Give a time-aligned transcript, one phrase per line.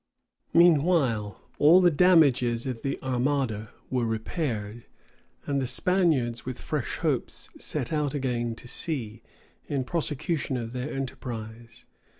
[0.51, 4.87] Meanwhile all the damages of the armada were repaired;
[5.45, 9.21] and the Spaniards with fresh hopes set out again to sea,
[9.67, 11.85] in prosecution of their enterprise.